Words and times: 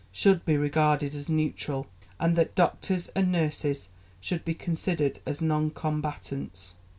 should 0.11 0.43
be 0.45 0.57
regarded 0.57 1.13
as 1.13 1.29
neutral, 1.29 1.85
and 2.19 2.35
that 2.35 2.55
doctors 2.55 3.09
and 3.09 3.31
nurses 3.31 3.89
should 4.19 4.43
be 4.43 4.55
considered 4.55 5.19
as 5.27 5.43
non 5.43 5.69
combatants. 5.69 6.73